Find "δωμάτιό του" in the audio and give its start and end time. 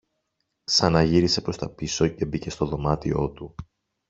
2.65-3.55